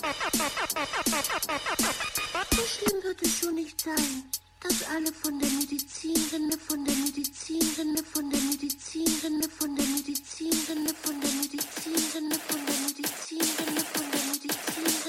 So 0.00 0.06
schlimm 2.64 3.02
wird 3.02 3.20
es 3.20 3.38
schon 3.38 3.54
nicht 3.54 3.78
sein, 3.82 4.24
dass 4.62 4.82
alle 4.88 5.12
von 5.12 5.38
der 5.38 5.50
Medizinrinne, 5.50 6.56
von 6.56 6.82
der 6.86 6.94
Medizinrinne, 6.94 8.02
von 8.02 8.30
der 8.30 8.40
Medizinrinne, 8.40 9.46
von 9.58 9.76
der 9.76 9.84
Medizinrinne, 9.84 10.94
von 10.94 11.20
der 11.20 11.30
Medizinrinne, 11.32 12.38
von 12.48 12.66
der 12.66 12.74
Medizinrinne, 12.80 13.84
von 13.92 14.10
der 14.10 14.20
Medizinrinne. 14.24 14.99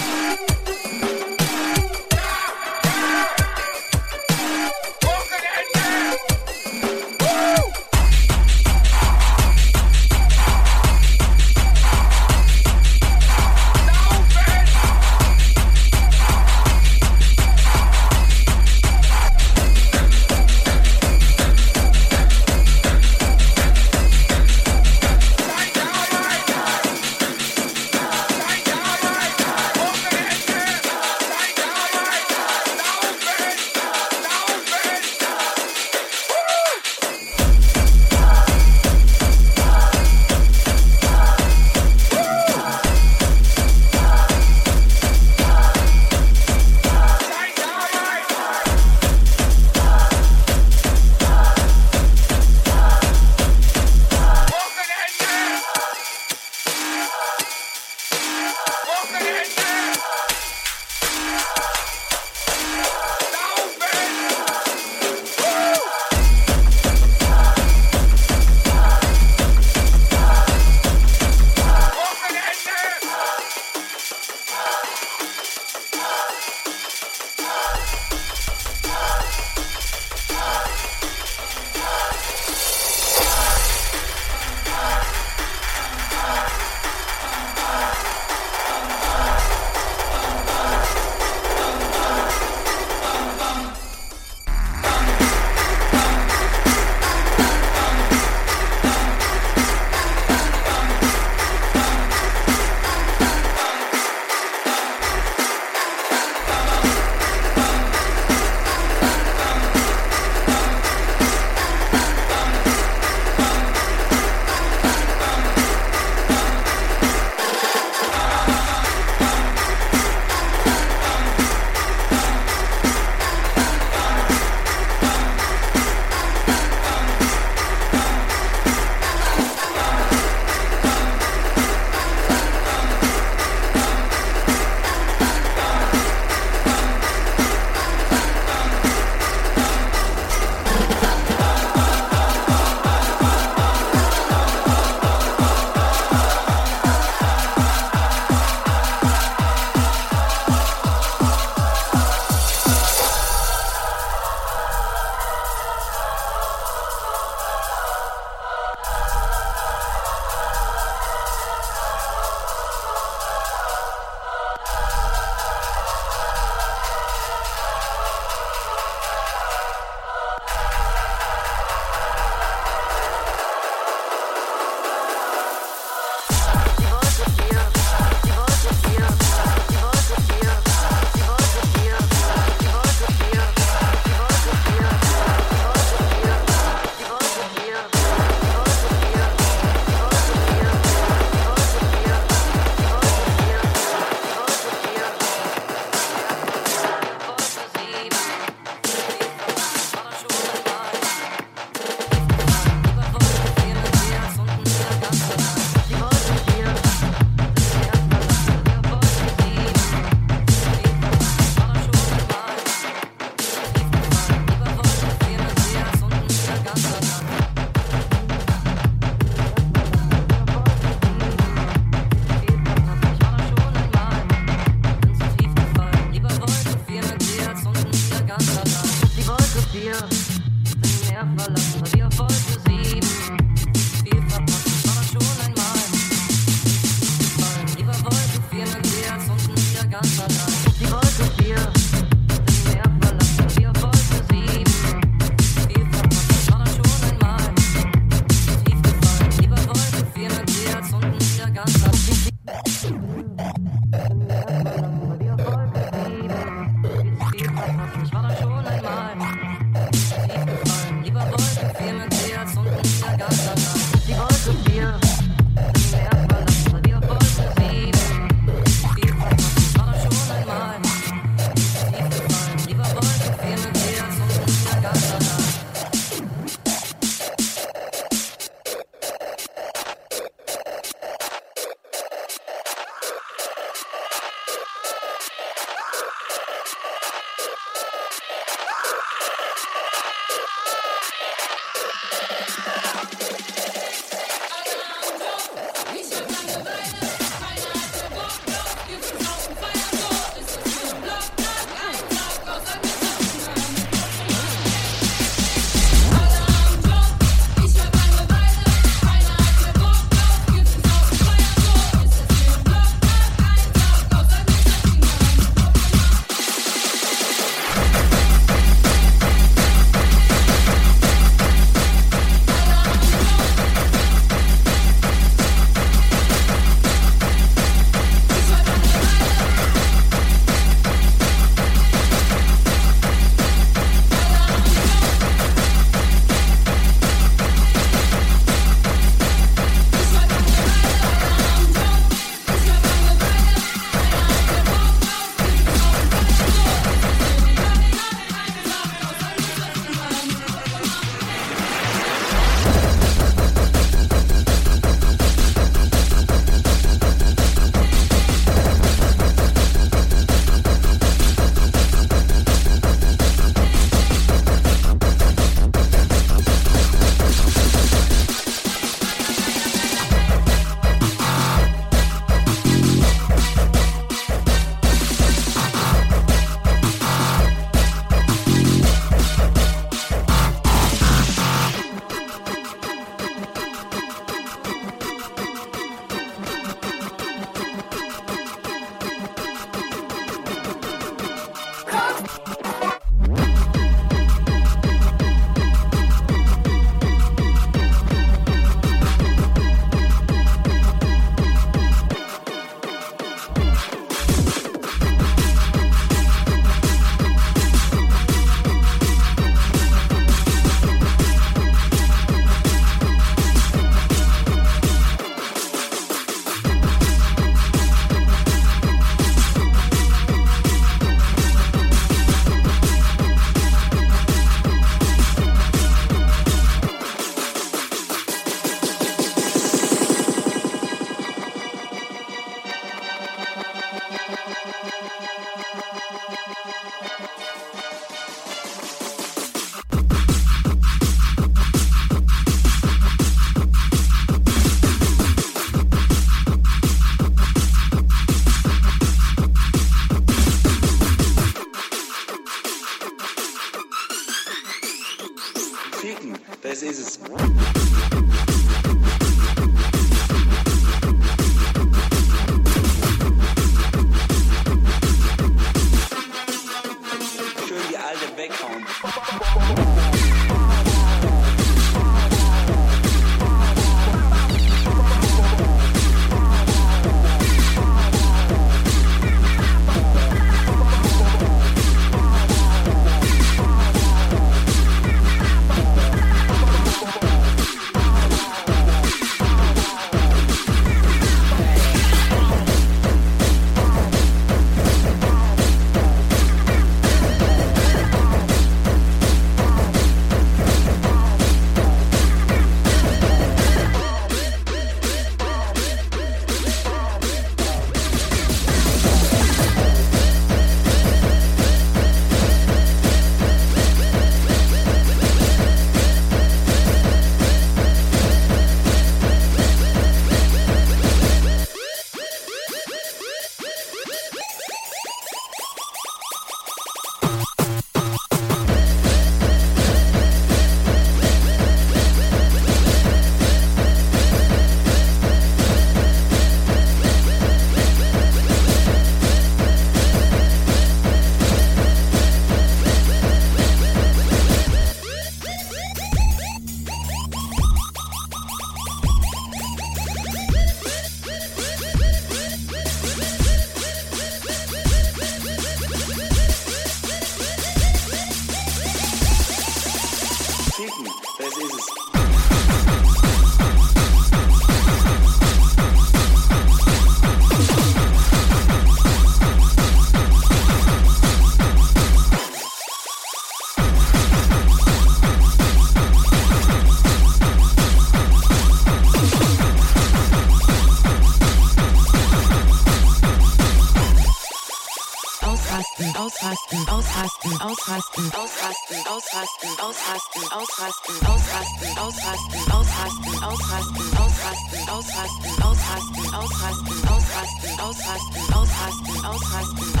Ausrasten, 589.21 589.69
ausrasten, 589.79 590.41
ausrasten, 590.51 591.15
ausrasten, 591.27 591.97
ausrasten, 591.97 592.71
ausrasten, 592.71 593.43
ausrasten, 593.43 594.13
ausrasten, 594.17 594.89
ausrasten, 594.89 594.89
ausrasten, 594.89 596.33
ausrasten, 596.33 596.33
ausrasten, 596.33 596.99
ausrasten, 597.11 597.79
ausrasten, 597.79 598.55
ausrasten, 598.55 599.25
ausrasten, 599.25 600.00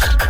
Rock. 0.00 0.27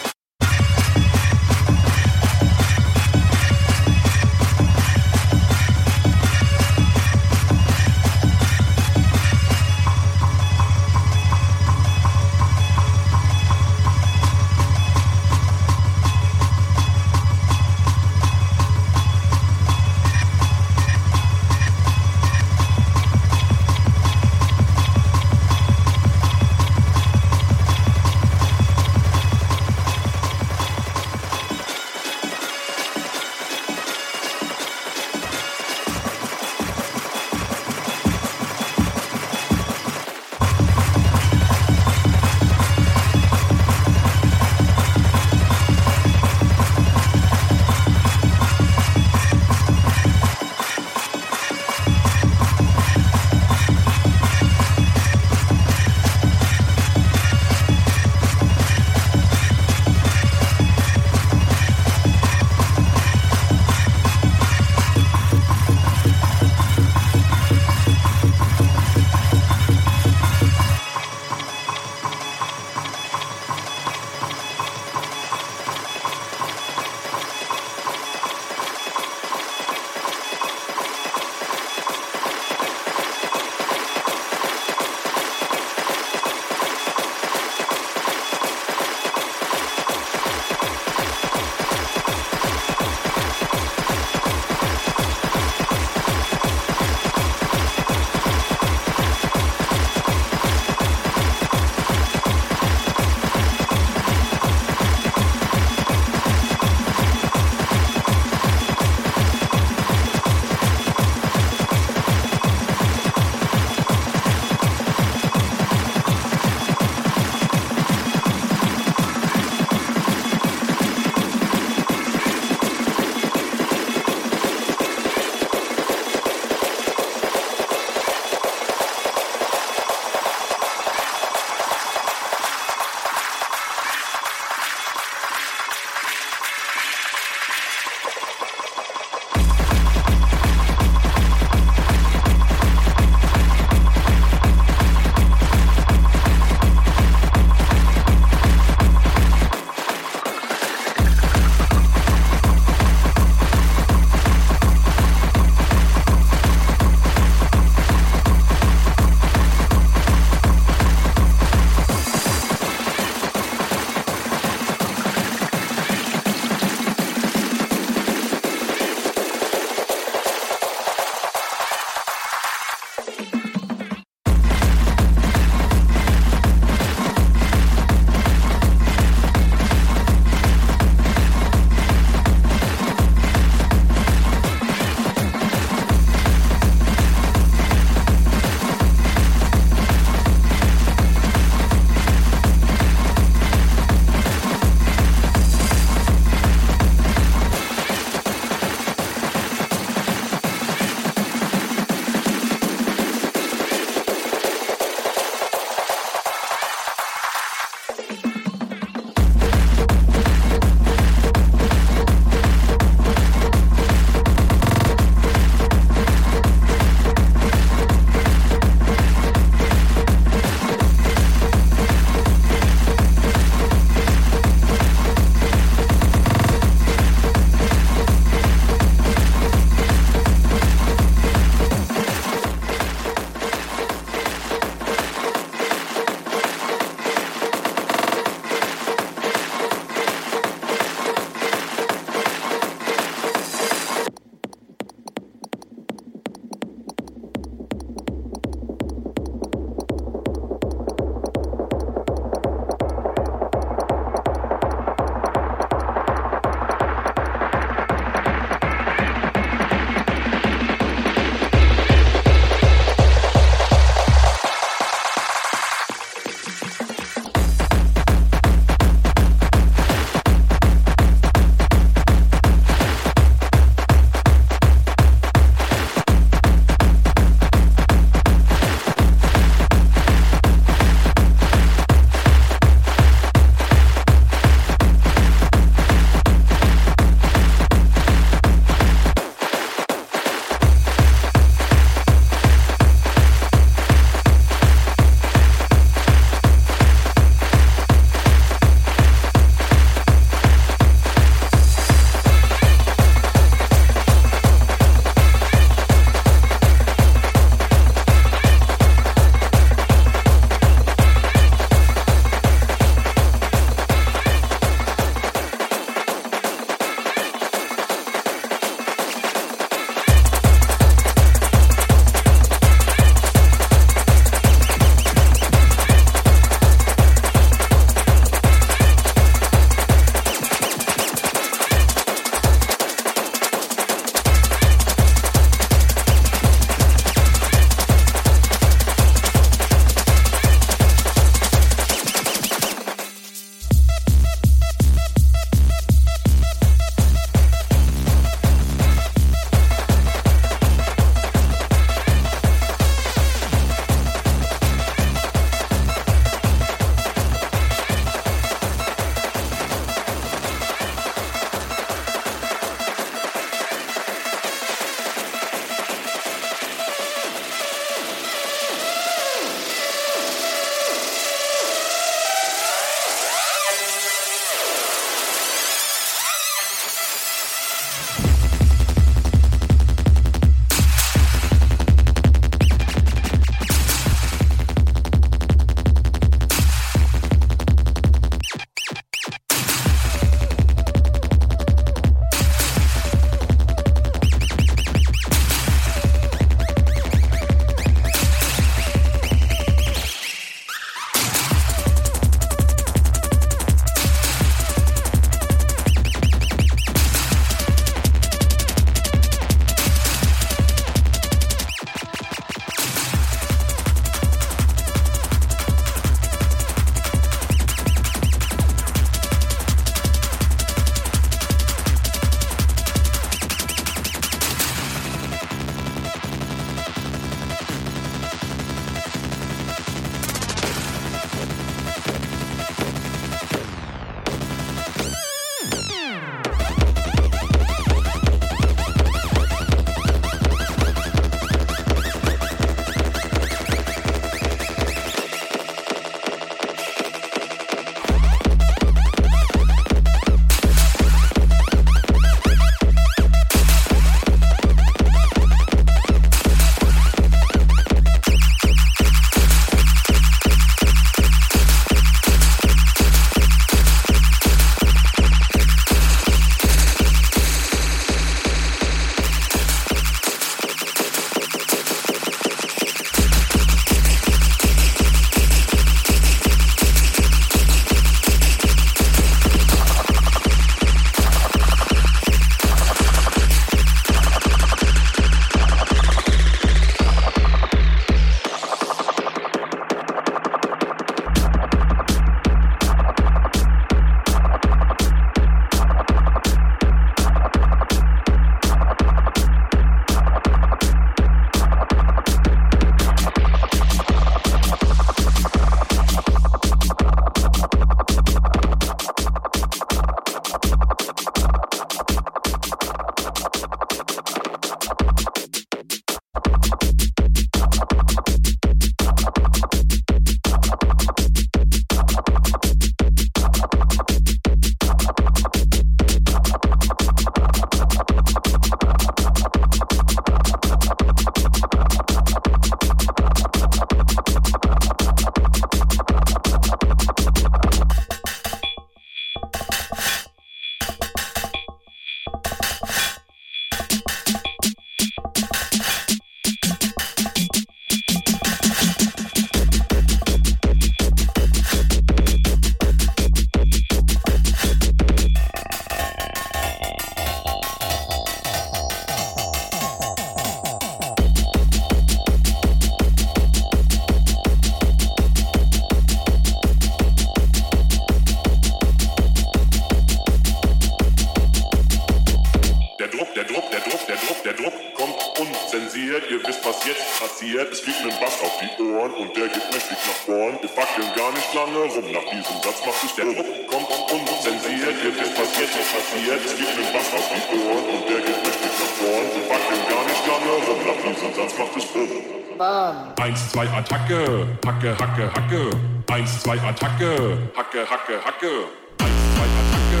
Eins, 593.24 593.48
zwei, 593.52 593.66
Attacke, 593.66 594.46
Hacke, 594.66 594.94
Hacke, 594.98 595.30
Hacke. 595.32 595.70
Eins, 596.12 596.42
zwei, 596.42 596.58
Attacke, 596.58 597.38
Hacke, 597.56 597.80
Hacke, 597.88 598.20
Hacke. 598.20 598.52
Eins, 599.00 599.20
zwei, 599.32 599.48
Attacke, 599.48 600.00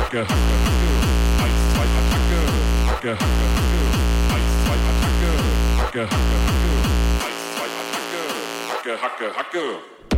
Hacke, 0.00 0.20
Hacke, 0.24 0.40
Hacke. 0.48 0.88
Eins, 1.44 1.60
zwei, 1.74 1.84
Attacke, 2.00 2.40
Hacke, 2.88 3.12
Hacke, 3.12 3.36
Hacke. 3.52 3.82
Eins, 4.32 4.52
zwei, 4.64 4.78
Attacke, 4.88 5.30
Hacke, 5.76 6.00
Hacke, 6.00 6.32
Hacke. 6.48 6.72
Eins, 7.28 7.42
zwei, 7.52 7.68
Attacke, 7.76 8.24
Hacke, 8.72 8.92
Hacke, 9.02 9.26
Hacke. 9.36 9.64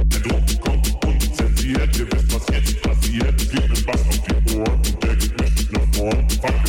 Der 0.07 0.21
Druck 0.21 0.47
kommt 0.61 0.87
unzensiert, 1.05 1.99
ihr 1.99 2.07
wisst, 2.13 2.31
was 2.33 2.47
jetzt 2.55 2.81
passiert. 2.83 3.35
Es 3.41 3.53
liegt 3.53 3.69
mit 3.69 3.85
Bass 3.85 4.01
auf 4.09 4.21
die 4.23 4.57
Ohren 4.57 4.75
und 4.75 5.03
der 5.03 5.17
geht 5.17 5.41
mächtig 5.41 5.73
nach 5.73 5.89
vorn. 5.93 6.31
Fang 6.41 6.64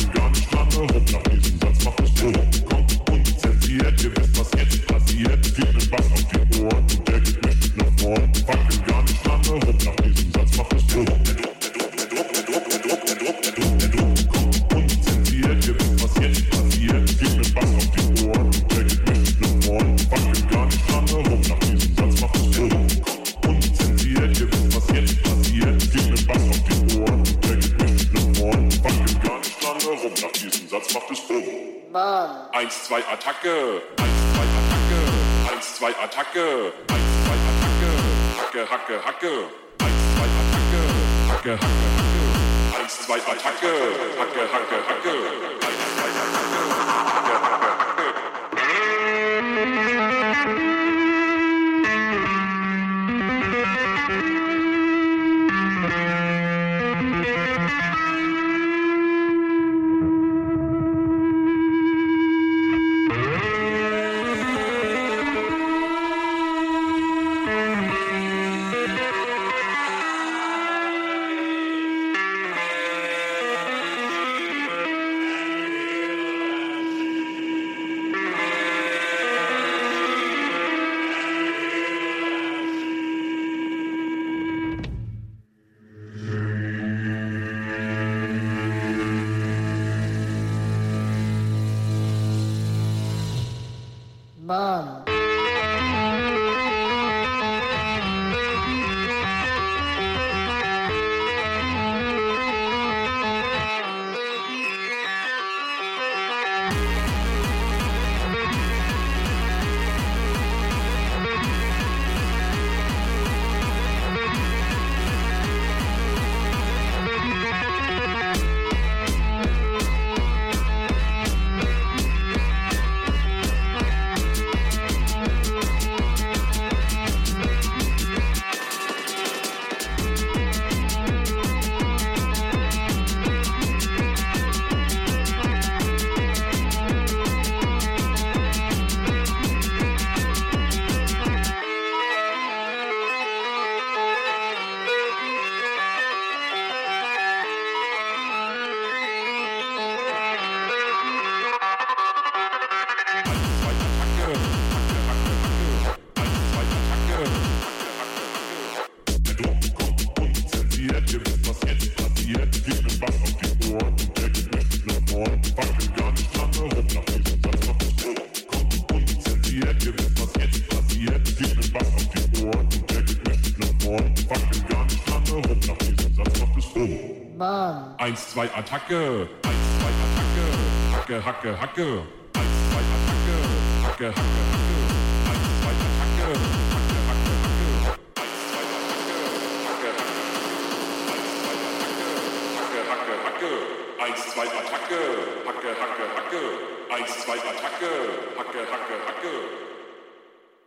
zwei, 178.46 178.58
Attacke. 178.58 179.28
Eins, 179.42 179.56
zwei, 179.78 179.92
Attacke. 180.04 180.44
Hacke, 180.92 181.24
Hacke, 181.24 181.60
Hacke. 181.60 182.02
Eins, 182.34 182.54
zwei, 182.70 182.82
Attacke. 182.94 183.36
Hacke, 183.84 184.06
Hacke, 184.06 184.16
Hacke. 184.16 184.55